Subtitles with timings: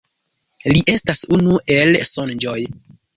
[0.71, 2.57] Li estas unu el Sonĝoj.